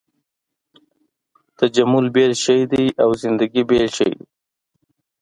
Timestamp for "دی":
2.71-2.85, 4.17-4.25